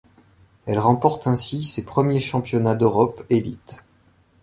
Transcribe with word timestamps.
Elle 0.65 0.79
remporte 0.79 1.27
ainsi 1.27 1.63
ces 1.63 1.83
premiers 1.85 2.19
championnats 2.19 2.73
d'Europe 2.73 3.23
élites. 3.29 3.83